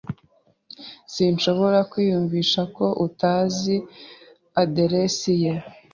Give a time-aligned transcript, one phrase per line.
[1.13, 3.75] Sinshobora kwiyumvisha ko utazi
[4.61, 5.53] aderesi ye.